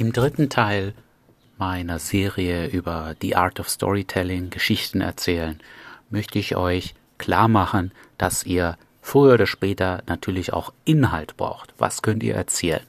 Im 0.00 0.14
dritten 0.14 0.48
Teil 0.48 0.94
meiner 1.58 1.98
Serie 1.98 2.68
über 2.68 3.14
The 3.20 3.36
Art 3.36 3.60
of 3.60 3.68
Storytelling, 3.68 4.48
Geschichten 4.48 5.02
erzählen, 5.02 5.60
möchte 6.08 6.38
ich 6.38 6.56
euch 6.56 6.94
klar 7.18 7.48
machen, 7.48 7.92
dass 8.16 8.46
ihr 8.46 8.78
früher 9.02 9.34
oder 9.34 9.46
später 9.46 10.02
natürlich 10.06 10.54
auch 10.54 10.72
Inhalt 10.86 11.36
braucht. 11.36 11.74
Was 11.76 12.00
könnt 12.00 12.22
ihr 12.22 12.34
erzählen? 12.34 12.86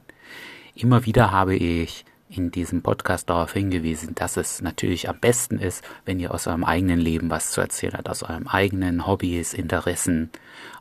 Immer 0.74 1.06
wieder 1.06 1.32
habe 1.32 1.54
ich 1.54 2.06
in 2.30 2.50
diesem 2.50 2.82
Podcast 2.82 3.30
darauf 3.30 3.52
hingewiesen, 3.52 4.16
dass 4.16 4.38
es 4.38 4.62
natürlich 4.62 5.10
am 5.10 5.20
besten 5.20 5.60
ist, 5.60 5.84
wenn 6.06 6.18
ihr 6.18 6.34
aus 6.34 6.48
eurem 6.48 6.64
eigenen 6.64 7.02
Leben 7.02 7.30
was 7.30 7.52
zu 7.52 7.60
erzählen 7.60 7.96
habt, 7.96 8.08
aus 8.08 8.24
eurem 8.24 8.48
eigenen 8.48 9.06
Hobbys, 9.06 9.54
Interessen. 9.54 10.30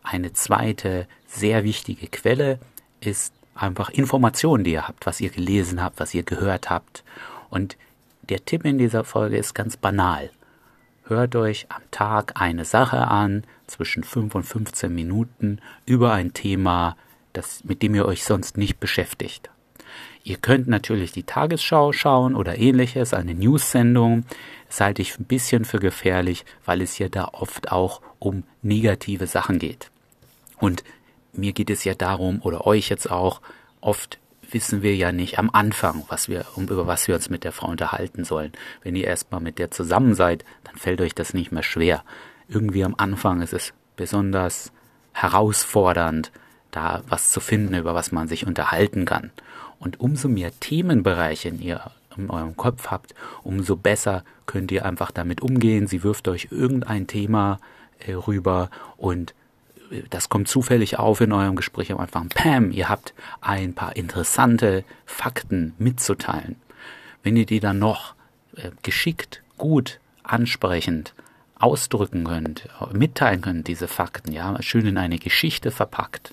Eine 0.05 0.33
zweite 0.33 1.09
sehr 1.27 1.65
wichtige 1.65 2.07
Quelle 2.07 2.61
ist 3.01 3.35
einfach 3.61 3.90
Informationen, 3.90 4.64
die 4.64 4.72
ihr 4.72 4.88
habt, 4.88 5.06
was 5.06 5.20
ihr 5.20 5.30
gelesen 5.30 5.82
habt, 5.82 6.00
was 6.00 6.14
ihr 6.14 6.22
gehört 6.22 6.70
habt. 6.70 7.05
Und 7.51 7.77
der 8.23 8.45
Tipp 8.45 8.64
in 8.64 8.78
dieser 8.78 9.05
Folge 9.05 9.37
ist 9.37 9.55
ganz 9.55 9.77
banal. 9.77 10.30
Hört 11.05 11.34
euch 11.34 11.66
am 11.68 11.82
Tag 11.91 12.41
eine 12.41 12.65
Sache 12.65 13.09
an, 13.09 13.45
zwischen 13.66 14.04
5 14.04 14.34
und 14.34 14.45
15 14.45 14.95
Minuten, 14.95 15.60
über 15.87 16.12
ein 16.12 16.32
Thema, 16.32 16.96
das, 17.32 17.65
mit 17.65 17.82
dem 17.82 17.95
ihr 17.95 18.06
euch 18.06 18.24
sonst 18.24 18.56
nicht 18.56 18.80
beschäftigt. 18.80 19.51
Ihr 20.23 20.37
könnt 20.37 20.68
natürlich 20.68 21.12
die 21.12 21.23
Tagesschau 21.23 21.92
schauen 21.92 22.34
oder 22.34 22.59
ähnliches, 22.59 23.15
eine 23.15 23.34
News-Sendung. 23.34 24.24
Das 24.68 24.80
halte 24.80 25.02
ich 25.02 25.18
ein 25.18 25.24
bisschen 25.24 25.65
für 25.65 25.80
gefährlich, 25.80 26.45
weil 26.65 26.82
es 26.82 26.95
hier 26.95 27.09
da 27.09 27.30
oft 27.32 27.73
auch 27.73 28.01
um 28.18 28.45
negative 28.62 29.27
Sachen 29.27 29.59
geht. 29.59 29.90
Und 30.59 30.84
mir 31.33 31.52
geht 31.52 31.70
es 31.70 31.84
ja 31.84 31.95
darum, 31.95 32.41
oder 32.43 32.66
euch 32.66 32.89
jetzt 32.89 33.11
auch, 33.11 33.41
oft 33.80 34.19
wissen 34.51 34.83
wir 34.83 34.97
ja 34.97 35.12
nicht 35.12 35.38
am 35.38 35.51
Anfang, 35.51 36.05
was 36.09 36.29
wir, 36.29 36.45
über 36.57 36.87
was 36.87 37.09
wir 37.09 37.15
uns 37.15 37.30
mit 37.30 37.45
der 37.45 37.52
Frau 37.52 37.69
unterhalten 37.69 38.25
sollen. 38.25 38.52
Wenn 38.82 38.96
ihr 38.96 39.07
erstmal 39.07 39.41
mit 39.41 39.59
der 39.59 39.71
zusammen 39.71 40.15
seid, 40.15 40.45
dann 40.65 40.77
fällt 40.77 41.01
euch 41.01 41.15
das 41.15 41.35
nicht 41.35 41.52
mehr 41.52 41.63
schwer. 41.63 42.02
Irgendwie 42.49 42.85
am 42.85 42.95
Anfang 42.99 43.43
ist 43.43 43.52
es 43.52 43.73
besonders 43.96 44.73
herausfordernd, 45.13 46.32
da 46.71 47.02
was 47.09 47.30
zu 47.30 47.41
finden, 47.41 47.74
über 47.74 47.95
was 47.95 48.13
man 48.13 48.29
sich 48.29 48.47
unterhalten 48.47 49.04
kann. 49.04 49.30
Und 49.79 50.01
umso 50.01 50.29
mehr 50.29 50.52
Themenbereiche 50.60 51.49
ihr 51.49 51.91
in 52.16 52.30
eurem 52.30 52.57
Kopf 52.57 52.88
habt, 52.88 53.15
umso 53.43 53.76
besser 53.76 54.24
könnt 54.47 54.73
ihr 54.73 54.85
einfach 54.85 55.10
damit 55.10 55.41
umgehen. 55.41 55.87
Sie 55.87 56.02
wirft 56.02 56.29
euch 56.29 56.49
irgendein 56.51 57.07
Thema 57.07 57.59
äh, 57.99 58.13
rüber 58.13 58.71
und 58.97 59.35
das 60.10 60.29
kommt 60.29 60.49
zufällig 60.49 60.99
auf 60.99 61.21
in 61.21 61.33
eurem 61.33 61.57
Gespräch 61.57 61.93
am 61.93 61.99
Anfang. 61.99 62.29
Pam, 62.29 62.71
ihr 62.71 62.88
habt 62.88 63.15
ein 63.41 63.74
paar 63.74 63.97
interessante 63.97 64.84
Fakten 65.05 65.75
mitzuteilen. 65.78 66.56
Wenn 67.22 67.37
ihr 67.37 67.47
die 67.47 67.60
dann 67.60 67.78
noch 67.78 68.15
äh, 68.56 68.71
geschickt, 68.82 69.43
gut, 69.59 70.00
ansprechend 70.22 71.15
ausdrücken 71.59 72.25
könnt, 72.25 72.69
mitteilen 72.93 73.43
könnt, 73.43 73.69
diese 73.69 73.88
Fakten, 73.88 74.32
ja, 74.32 74.60
schön 74.62 74.87
in 74.87 74.97
eine 74.97 75.19
Geschichte 75.19 75.71
verpackt, 75.71 76.32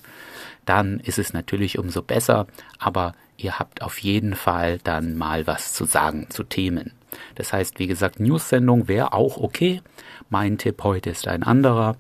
dann 0.66 1.00
ist 1.02 1.20
es 1.20 1.34
natürlich 1.34 1.78
umso 1.78 2.02
besser, 2.02 2.48
aber 2.80 3.14
ihr 3.36 3.60
habt 3.60 3.82
auf 3.82 4.00
jeden 4.00 4.36
Fall 4.36 4.80
dann 4.84 5.18
mal 5.18 5.46
was 5.46 5.74
zu 5.74 5.86
sagen 5.86 6.28
zu 6.30 6.44
Themen. 6.44 6.94
Das 7.36 7.52
heißt, 7.52 7.80
wie 7.80 7.88
gesagt, 7.88 8.20
News-Sendung 8.20 8.88
wäre 8.88 9.14
auch 9.14 9.38
okay. 9.38 9.82
Mein 10.30 10.58
Tipp 10.58 10.84
heute 10.84 11.10
ist 11.10 11.28
ein 11.28 11.44
anderer 11.44 11.98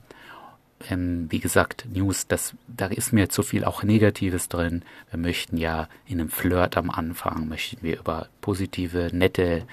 ähm, 0.89 1.27
wie 1.29 1.39
gesagt, 1.39 1.85
News, 1.91 2.27
das, 2.27 2.53
da 2.67 2.87
ist 2.87 3.13
mir 3.13 3.29
zu 3.29 3.43
viel 3.43 3.63
auch 3.63 3.83
Negatives 3.83 4.49
drin. 4.49 4.83
Wir 5.09 5.19
möchten 5.19 5.57
ja 5.57 5.89
in 6.05 6.19
einem 6.19 6.29
Flirt 6.29 6.77
am 6.77 6.89
Anfang, 6.89 7.47
möchten 7.47 7.81
wir 7.81 7.99
über 7.99 8.27
positive, 8.41 9.09
nette, 9.11 9.63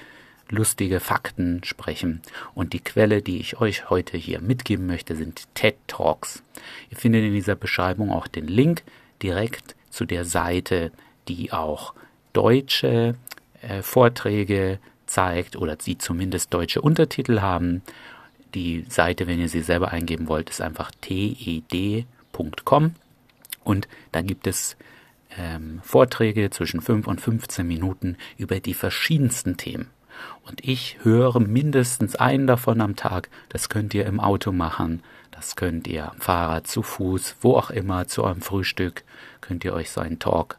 lustige 0.49 0.99
Fakten 0.99 1.63
sprechen. 1.63 2.21
Und 2.53 2.73
die 2.73 2.79
Quelle, 2.79 3.21
die 3.21 3.39
ich 3.39 3.59
euch 3.59 3.89
heute 3.89 4.17
hier 4.17 4.41
mitgeben 4.41 4.85
möchte, 4.87 5.15
sind 5.15 5.47
TED 5.53 5.75
Talks. 5.87 6.43
Ihr 6.89 6.97
findet 6.97 7.23
in 7.23 7.33
dieser 7.33 7.55
Beschreibung 7.55 8.11
auch 8.11 8.27
den 8.27 8.47
Link 8.47 8.83
direkt 9.21 9.75
zu 9.89 10.05
der 10.05 10.25
Seite, 10.25 10.91
die 11.27 11.51
auch 11.51 11.93
deutsche 12.33 13.15
äh, 13.61 13.81
Vorträge 13.81 14.79
zeigt 15.05 15.55
oder 15.55 15.77
sie 15.79 15.97
zumindest 15.97 16.53
deutsche 16.53 16.81
Untertitel 16.81 17.41
haben 17.41 17.81
die 18.55 18.85
Seite, 18.89 19.27
wenn 19.27 19.39
ihr 19.39 19.49
sie 19.49 19.61
selber 19.61 19.91
eingeben 19.91 20.27
wollt, 20.27 20.49
ist 20.49 20.61
einfach 20.61 20.91
ted.com 21.01 22.95
und 23.63 23.87
da 24.11 24.21
gibt 24.21 24.47
es 24.47 24.77
ähm, 25.37 25.81
Vorträge 25.83 26.49
zwischen 26.49 26.81
5 26.81 27.07
und 27.07 27.21
15 27.21 27.67
Minuten 27.67 28.17
über 28.37 28.59
die 28.59 28.73
verschiedensten 28.73 29.57
Themen. 29.57 29.89
Und 30.45 30.65
ich 30.65 30.99
höre 31.03 31.39
mindestens 31.39 32.15
einen 32.15 32.47
davon 32.47 32.79
am 32.79 32.95
Tag. 32.95 33.29
Das 33.49 33.67
könnt 33.67 33.93
ihr 33.93 34.05
im 34.05 34.21
Auto 34.21 34.53
machen, 34.53 35.03
das 35.31 35.57
könnt 35.57 35.87
ihr 35.87 36.09
am 36.11 36.19
Fahrrad, 36.19 36.67
zu 36.67 36.81
Fuß, 36.81 37.35
wo 37.41 37.55
auch 37.55 37.69
immer, 37.69 38.07
zu 38.07 38.23
eurem 38.23 38.41
Frühstück, 38.41 39.03
könnt 39.41 39.65
ihr 39.65 39.73
euch 39.73 39.91
so 39.91 39.99
einen 39.99 40.19
Talk 40.19 40.57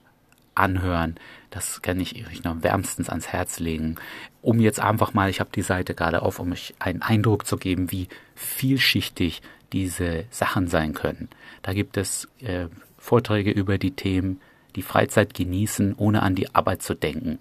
anhören. 0.57 1.17
Das 1.51 1.83
kann 1.83 2.01
ich 2.01 2.27
euch 2.27 2.45
noch 2.45 2.63
wärmstens 2.63 3.09
ans 3.09 3.29
Herz 3.29 3.61
legen, 3.61 3.97
um 4.43 4.61
jetzt 4.61 4.81
einfach 4.81 5.15
mal, 5.15 5.31
ich 5.31 5.41
habe 5.41 5.51
die 5.55 5.63
Seite 5.63 5.95
gerade 5.95 6.23
auf, 6.23 6.39
um 6.39 6.53
euch 6.53 6.75
einen 6.79 7.03
Eindruck 7.03 7.47
zu 7.47 7.57
geben, 7.57 7.93
wie 7.93 8.09
vielschichtig 8.35 9.43
diese 9.73 10.25
Sachen 10.31 10.69
sein 10.69 10.95
können. 10.95 11.29
Da 11.63 11.73
gibt 11.73 11.97
es 11.97 12.29
äh, 12.41 12.67
Vorträge 12.99 13.51
über 13.51 13.79
die 13.79 13.93
Themen, 13.93 14.41
die 14.75 14.83
Freizeit 14.83 15.35
genießen, 15.35 15.95
ohne 15.97 16.23
an 16.23 16.35
die 16.35 16.55
Arbeit 16.55 16.83
zu 16.83 16.95
denken. 16.95 17.39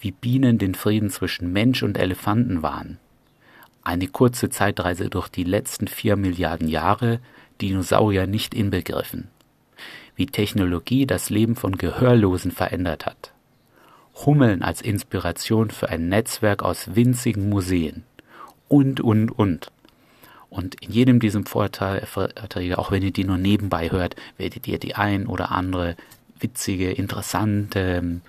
Wie 0.00 0.12
Bienen 0.12 0.58
den 0.58 0.74
Frieden 0.74 1.10
zwischen 1.10 1.52
Mensch 1.52 1.82
und 1.82 1.98
Elefanten 1.98 2.62
wahren. 2.62 2.98
Eine 3.82 4.08
kurze 4.08 4.50
Zeitreise 4.50 5.08
durch 5.10 5.28
die 5.28 5.44
letzten 5.44 5.86
vier 5.86 6.16
Milliarden 6.16 6.68
Jahre, 6.68 7.20
Dinosaurier 7.60 8.26
nicht 8.26 8.52
inbegriffen 8.52 9.30
wie 10.16 10.26
Technologie 10.26 11.06
das 11.06 11.30
Leben 11.30 11.54
von 11.54 11.76
Gehörlosen 11.76 12.50
verändert 12.50 13.06
hat. 13.06 13.32
Hummeln 14.24 14.62
als 14.62 14.80
Inspiration 14.80 15.70
für 15.70 15.90
ein 15.90 16.08
Netzwerk 16.08 16.62
aus 16.62 16.96
winzigen 16.96 17.48
Museen. 17.48 18.04
Und, 18.66 19.00
und, 19.00 19.30
und. 19.30 19.70
Und 20.48 20.82
in 20.82 20.90
jedem 20.90 21.20
diesem 21.20 21.44
Vorträge, 21.44 22.78
auch 22.78 22.90
wenn 22.90 23.02
ihr 23.02 23.12
die 23.12 23.24
nur 23.24 23.36
nebenbei 23.36 23.90
hört, 23.90 24.16
werdet 24.38 24.66
ihr 24.66 24.78
die 24.78 24.94
ein 24.94 25.26
oder 25.26 25.52
andere 25.52 25.96
witzige, 26.40 26.90
interessante 26.90 27.78
ähm, 27.78 28.22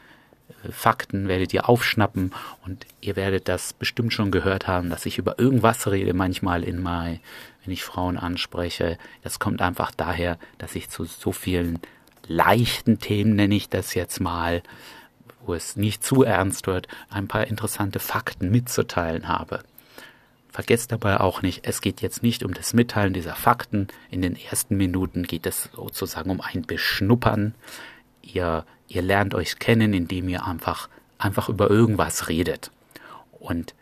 Fakten 0.72 1.28
werdet 1.28 1.53
ihr 1.53 1.69
aufschnappen 1.69 2.34
und 2.66 2.85
ihr 3.02 3.16
werdet 3.16 3.47
das 3.47 3.74
bestimmt 3.74 4.13
schon 4.13 4.31
gehört 4.31 4.68
haben, 4.68 4.90
dass 4.90 5.06
ich 5.06 5.18
über 5.18 5.40
irgendwas 5.40 5.88
rede 5.88 6.13
manchmal 6.13 6.63
in 6.63 6.81
Mai, 6.81 7.19
wenn 7.63 7.74
ich 7.74 7.84
Frauen 7.84 8.18
anspreche. 8.18 8.97
Das 9.24 9.40
kommt 9.40 9.62
einfach 9.62 9.91
daher, 9.91 10.38
dass 10.57 10.75
ich 10.75 10.90
zu 10.90 11.06
so 11.06 11.31
vielen 11.31 11.80
leichten 12.28 13.00
Themen, 13.00 13.36
nenne 13.36 13.56
ich 13.56 13.69
das 13.69 13.94
jetzt 13.94 14.19
mal, 14.19 14.62
wo 15.46 15.53
es 15.53 15.75
nicht 15.75 16.03
zu 16.03 16.24
ernst 16.24 16.68
wird, 16.68 16.88
ein 17.09 17.28
paar 17.28 17.47
interessante 17.47 18.00
Fakten 18.00 18.52
mitzuteilen 18.52 19.28
habe. 19.28 19.62
Vergesst 20.50 20.91
dabei 20.91 21.19
auch 21.19 21.41
nicht, 21.41 21.68
es 21.68 21.81
geht 21.81 22.02
jetzt 22.02 22.24
nicht 22.24 22.44
um 22.44 22.53
das 22.53 22.74
Mitteilen 22.74 23.13
dieser 23.13 23.36
Fakten. 23.36 23.88
In 24.09 24.22
den 24.22 24.36
ersten 24.36 24.75
Minuten 24.75 25.24
geht 25.24 25.46
es 25.46 25.69
sozusagen 25.74 26.31
um 26.31 26.41
ein 26.41 26.63
Beschnuppern. 26.63 27.53
Ihr 28.33 28.65
Ihr 28.88 29.01
lernt 29.01 29.35
euch 29.35 29.59
kennen, 29.59 29.93
indem 29.93 30.29
ihr 30.29 30.45
einfach, 30.45 30.89
einfach 31.17 31.49
über 31.49 31.69
irgendwas 31.69 32.29
redet. 32.29 32.71
Und 33.39 33.73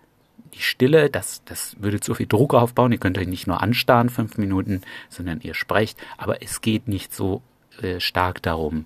die 0.54 0.62
Stille, 0.62 1.10
das, 1.10 1.44
das 1.46 1.76
würde 1.80 2.00
zu 2.00 2.16
viel 2.16 2.28
Druck 2.28 2.54
aufbauen. 2.54 2.92
Ihr 2.92 2.98
könnt 2.98 3.18
euch 3.18 3.28
nicht 3.28 3.48
nur 3.48 3.62
anstarren, 3.62 4.10
fünf 4.10 4.38
Minuten, 4.38 4.82
sondern 5.10 5.42
ihr 5.42 5.54
sprecht. 5.54 5.98
Aber 6.18 6.42
es 6.42 6.62
geht 6.62 6.88
nicht 6.88 7.14
so 7.14 7.42
äh, 7.82 8.00
stark 8.00 8.42
darum, 8.42 8.86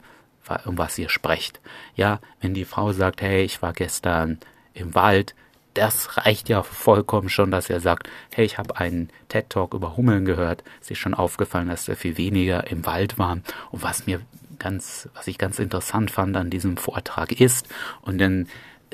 um 0.66 0.78
was 0.78 0.98
ihr 0.98 1.10
sprecht. 1.10 1.62
Ja, 1.96 2.20
wenn 2.42 2.54
die 2.54 2.66
Frau 2.66 2.92
sagt, 2.92 3.22
hey, 3.22 3.44
ich 3.44 3.62
war 3.62 3.74
gestern 3.74 4.40
im 4.74 4.96
Wald, 4.96 5.36
das 5.76 6.18
reicht 6.18 6.50
ja 6.50 6.64
vollkommen 6.64 7.30
schon, 7.30 7.52
dass 7.52 7.70
er 7.70 7.80
sagt, 7.80 8.10
hey, 8.34 8.44
ich 8.44 8.58
habe 8.58 8.76
einen 8.78 9.10
TED 9.30 9.50
Talk 9.50 9.76
über 9.76 9.96
Hummeln 9.96 10.26
gehört. 10.26 10.64
Ist 10.82 10.98
schon 10.98 11.14
aufgefallen, 11.14 11.70
dass 11.70 11.88
er 11.88 11.96
viel 11.96 12.18
weniger 12.18 12.70
im 12.70 12.86
Wald 12.88 13.20
war. 13.20 13.38
Und 13.70 13.84
was 13.84 14.08
mir 14.08 14.22
ganz, 14.60 15.10
was 15.14 15.28
ich 15.28 15.38
ganz 15.38 15.60
interessant 15.60 16.12
fand 16.12 16.36
an 16.38 16.50
diesem 16.50 16.78
Vortrag 16.78 17.32
ist. 17.40 17.68
Und 18.02 18.20
dann 18.20 18.48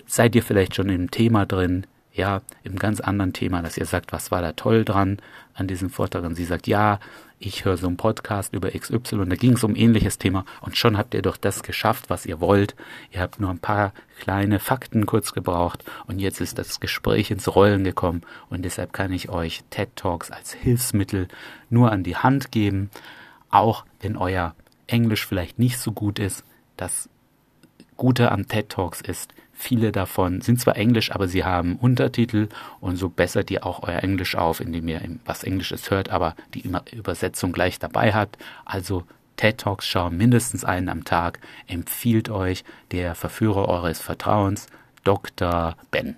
seid 0.06 0.36
ihr 0.36 0.44
vielleicht 0.44 0.76
schon 0.76 0.90
im 0.90 1.12
Thema 1.12 1.46
drin, 1.46 1.88
ja, 2.14 2.42
im 2.64 2.78
ganz 2.78 3.02
anderen 3.02 3.34
Thema, 3.34 3.62
dass 3.62 3.78
ihr 3.78 3.86
sagt, 3.86 4.14
was 4.14 4.32
war 4.32 4.42
da 4.42 4.54
toll 4.54 4.86
dran 4.86 5.18
an 5.54 5.68
diesem 5.68 5.90
Vortrag? 5.90 6.24
Und 6.24 6.36
sie 6.36 6.46
sagt, 6.46 6.66
ja, 6.66 7.00
ich 7.40 7.66
höre 7.66 7.78
so 7.78 7.88
einen 7.88 7.98
Podcast 7.98 8.54
über 8.54 8.72
XY, 8.72 9.26
da 9.28 9.36
ging 9.36 9.54
es 9.54 9.64
um 9.64 9.76
ähnliches 9.76 10.18
Thema 10.18 10.46
und 10.62 10.78
schon 10.78 10.98
habt 10.98 11.14
ihr 11.14 11.22
doch 11.22 11.38
das 11.38 11.64
geschafft, 11.64 12.10
was 12.10 12.26
ihr 12.26 12.40
wollt. 12.40 12.76
Ihr 13.12 13.20
habt 13.20 13.40
nur 13.40 13.50
ein 13.50 13.60
paar 13.60 13.94
kleine 14.20 14.60
Fakten 14.60 15.06
kurz 15.06 15.34
gebraucht 15.34 15.84
und 16.08 16.20
jetzt 16.20 16.40
ist 16.40 16.58
das 16.58 16.80
Gespräch 16.80 17.32
ins 17.32 17.54
Rollen 17.54 17.84
gekommen 17.84 18.22
und 18.50 18.64
deshalb 18.64 18.94
kann 18.94 19.12
ich 19.12 19.30
euch 19.30 19.64
TED 19.70 19.96
Talks 19.96 20.32
als 20.32 20.54
Hilfsmittel 20.54 21.28
nur 21.70 21.92
an 21.92 22.04
die 22.04 22.16
Hand 22.16 22.52
geben, 22.52 22.90
auch 23.50 23.86
wenn 24.00 24.16
euer 24.16 24.56
Englisch 24.88 25.26
vielleicht 25.26 25.60
nicht 25.60 25.80
so 25.80 25.92
gut 25.92 26.20
ist, 26.20 26.44
das 26.78 27.10
Gute 27.98 28.32
am 28.32 28.48
TED 28.48 28.70
Talks 28.70 29.02
ist, 29.02 29.34
Viele 29.58 29.94
davon 29.94 30.42
sind 30.42 30.60
zwar 30.60 30.76
Englisch, 30.76 31.12
aber 31.12 31.30
sie 31.30 31.46
haben 31.46 31.78
Untertitel 31.78 32.50
und 32.82 32.98
so 32.98 33.08
bessert 33.08 33.50
ihr 33.50 33.66
auch 33.66 33.84
euer 33.84 34.04
Englisch 34.04 34.36
auf, 34.36 34.60
indem 34.60 34.90
ihr 34.90 35.02
was 35.24 35.46
Englisches 35.46 35.90
hört, 35.90 36.10
aber 36.10 36.36
die 36.54 36.70
Übersetzung 36.92 37.54
gleich 37.54 37.80
dabei 37.80 38.14
habt. 38.14 38.38
Also 38.66 39.06
TED 39.38 39.60
Talks 39.60 39.88
schauen, 39.88 40.18
mindestens 40.18 40.66
einen 40.66 40.90
am 40.90 41.06
Tag, 41.06 41.40
empfiehlt 41.68 42.30
euch 42.30 42.66
der 42.92 43.16
Verführer 43.16 43.70
eures 43.70 44.02
Vertrauens, 44.02 44.68
Dr. 45.06 45.78
Ben. 45.90 46.18